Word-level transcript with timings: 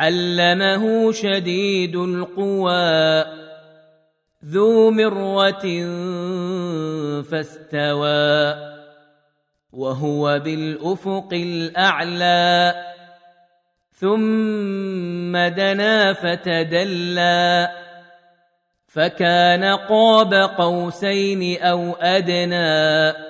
علمه 0.00 1.12
شديد 1.12 1.96
القوى 1.96 3.24
ذو 4.44 4.90
مره 4.90 5.66
فاستوى 7.22 8.54
وهو 9.72 10.38
بالافق 10.38 11.28
الاعلى 11.32 12.74
ثم 13.92 15.36
دنا 15.36 16.12
فتدلى 16.12 17.68
فكان 18.86 19.64
قاب 19.64 20.34
قوسين 20.34 21.62
أو 21.62 21.92
ادنى 21.92 23.29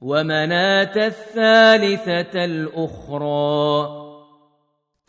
ومناة 0.00 0.96
الثالثة 0.96 2.44
الأخرى. 2.44 3.88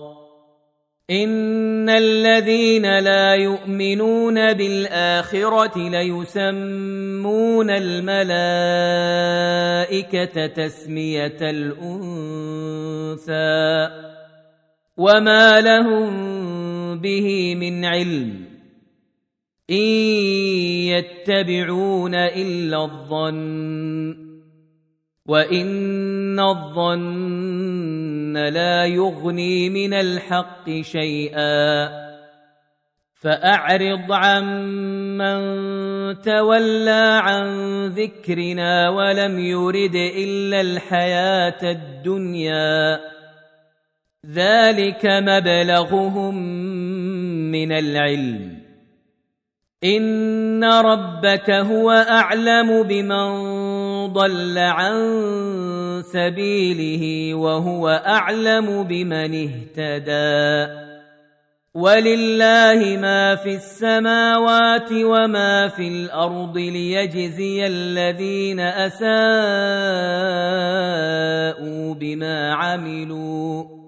ان 1.11 1.89
الذين 1.89 2.99
لا 2.99 3.35
يؤمنون 3.35 4.53
بالاخره 4.53 5.89
ليسمون 5.89 7.69
الملائكه 7.69 8.85
تسميه 10.47 11.37
الانثى 11.41 12.71
وما 14.97 15.61
لهم 15.61 16.11
به 16.99 17.55
من 17.55 17.85
علم 17.85 18.45
ان 19.69 19.85
يتبعون 20.87 22.15
الا 22.15 22.83
الظن 22.83 24.30
وان 25.31 26.39
الظن 26.39 28.37
لا 28.37 28.85
يغني 28.85 29.69
من 29.69 29.93
الحق 29.93 30.69
شيئا 30.81 31.89
فاعرض 33.21 34.11
عمن 34.11 35.41
تولى 36.21 37.19
عن 37.23 37.47
ذكرنا 37.87 38.89
ولم 38.89 39.39
يرد 39.39 39.95
الا 39.95 40.61
الحياة 40.61 41.71
الدنيا 41.71 42.99
ذلك 44.25 45.05
مبلغهم 45.05 46.35
من 47.51 47.71
العلم 47.71 48.57
ان 49.83 50.63
ربك 50.63 51.49
هو 51.49 51.91
اعلم 51.91 52.83
بمن 52.83 53.31
ضل 54.07 54.57
عن 54.57 54.95
سبيله 56.13 57.35
وهو 57.35 57.89
أعلم 57.89 58.83
بمن 58.83 59.49
اهتدى. 59.49 60.81
ولله 61.73 62.97
ما 63.01 63.35
في 63.35 63.55
السماوات 63.55 64.91
وما 64.91 65.67
في 65.67 65.87
الأرض 65.87 66.57
ليجزي 66.57 67.67
الذين 67.67 68.59
أساءوا 68.59 69.13
بما 71.93 72.53
عملوا. 72.53 73.80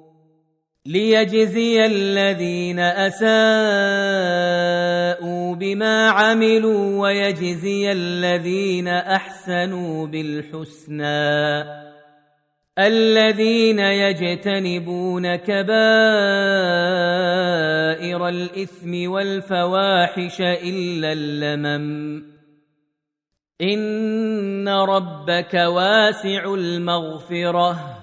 ليجزي 0.86 1.86
الذين 1.86 2.80
اساءوا 2.80 3.26
بما 5.56 6.10
عملوا 6.10 7.02
ويجزي 7.02 7.92
الذين 7.92 8.88
احسنوا 8.88 10.08
بالحسنى 10.08 11.64
الذين 12.80 13.80
يجتنبون 13.80 15.36
كبائر 15.36 15.74
الاثم 18.30 19.12
والفواحش 19.12 20.42
الا 20.42 21.14
اللمم 21.14 22.24
ان 23.62 24.70
ربك 24.70 25.54
واسع 25.54 26.54
المغفره 26.54 28.03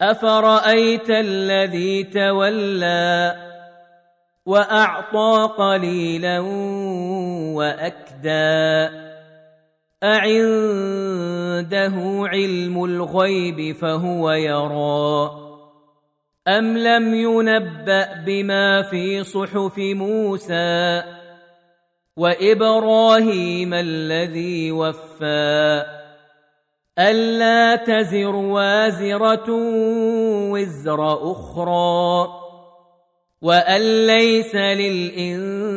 افرايت 0.00 1.10
الذي 1.10 2.04
تولى 2.04 3.36
واعطى 4.46 5.50
قليلا 5.58 6.40
واكدى 7.54 8.88
اعنده 10.04 11.94
علم 12.32 12.84
الغيب 12.84 13.76
فهو 13.76 14.30
يرى 14.30 15.30
ام 16.48 16.78
لم 16.78 17.14
ينبا 17.14 18.14
بما 18.26 18.82
في 18.82 19.24
صحف 19.24 19.78
موسى 19.78 21.02
وابراهيم 22.16 23.74
الذي 23.74 24.72
وفى 24.72 25.97
ألا 26.98 27.76
تزر 27.76 28.36
وازرة 28.36 29.46
وزر 30.50 31.32
أخرى 31.32 32.28
وأن 33.42 34.06
ليس 34.06 34.54
للإنسان 34.54 35.74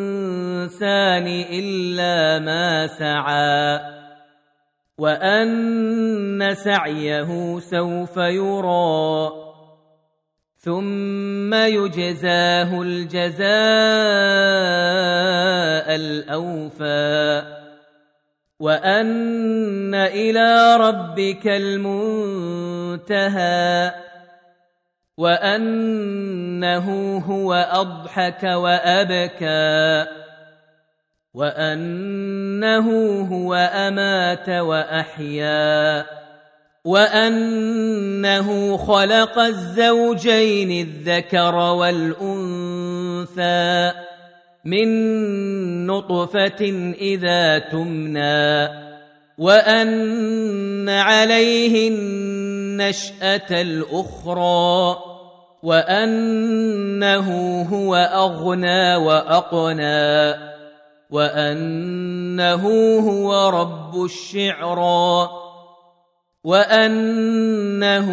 إلا 1.52 2.40
ما 2.40 2.88
سعى 2.88 3.80
وأن 4.98 6.56
سعيه 6.56 7.60
سوف 7.60 8.18
يرى 8.18 9.32
ثم 10.58 11.54
يجزاه 11.54 12.82
الجزاء 12.82 13.46
الأوفى. 15.96 17.61
وان 18.62 19.96
إلى 19.96 20.78
ربك 20.78 21.48
المنتهى 21.48 23.12
وانه 25.18 26.88
هو 27.18 27.54
اضحك 27.54 28.44
وابكى 28.44 30.06
وانه 31.34 32.88
هو 33.32 33.56
امات 33.56 34.50
واحيا 34.50 36.06
وانه 36.86 38.78
خلق 38.78 39.40
الزوجين 39.40 40.88
الذكر 40.88 41.56
والانثى 41.56 42.82
من 44.66 45.88
نطفة 45.88 46.94
إذا 47.02 47.60
تمنى 47.60 48.70
وأن 49.38 50.90
عليه 50.90 51.90
النشأة 51.90 53.62
الأخرى 53.62 54.98
وأنه 55.64 57.62
هو 57.62 57.96
أغنى 57.96 58.96
وأقنى 58.96 60.34
وأنه 61.10 62.64
هو 63.00 63.50
رب 63.50 64.04
الشعرى 64.06 65.30
وأنه 66.44 68.10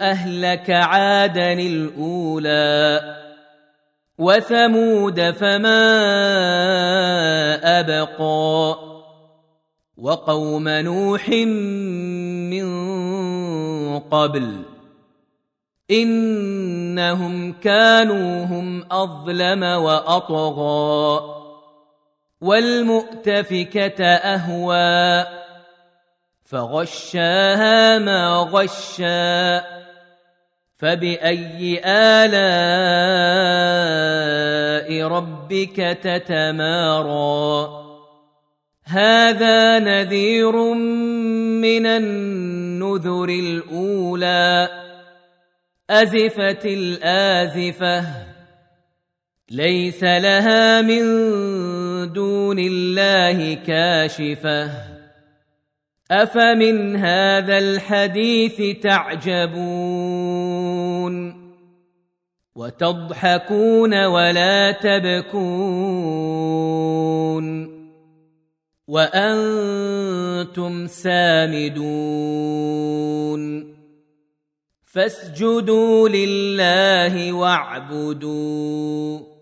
أهلك 0.00 0.70
عادا 0.70 1.52
الأولى. 1.52 3.25
وثمود 4.18 5.30
فما 5.30 5.80
أبقى 7.80 8.76
وقوم 9.96 10.68
نوح 10.68 11.28
من 12.50 12.68
قبل 13.98 14.62
إنهم 15.90 17.52
كانوا 17.52 18.44
هم 18.44 18.84
أظلم 18.92 19.62
وأطغى 19.62 21.20
والمؤتفكة 22.40 24.04
أهوى 24.04 25.26
فغشاها 26.44 27.98
ما 27.98 28.48
غشى 28.52 29.60
فبأي 30.78 31.80
آلاء 31.84 33.45
ربك 35.08 35.98
تتمارى. 36.02 37.68
هذا 38.84 39.78
نذير 39.78 40.56
من 41.62 41.86
النذر 41.86 43.28
الأولى. 43.28 44.68
أزفت 45.90 46.66
الآزفة. 46.66 48.04
ليس 49.50 50.04
لها 50.04 50.82
من 50.82 51.02
دون 52.12 52.58
الله 52.58 53.54
كاشفة. 53.54 54.70
أفمن 56.10 56.96
هذا 56.96 57.58
الحديث 57.58 58.82
تعجبون؟ 58.82 60.55
وتضحكون 62.56 64.04
ولا 64.04 64.72
تبكون 64.72 65.46
وأنتم 68.88 70.86
سامدون 70.86 71.86
فاسجدوا 74.84 76.08
لله 76.08 77.32
واعبدوا 77.32 79.35